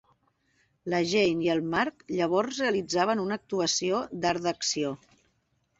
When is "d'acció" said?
4.49-4.99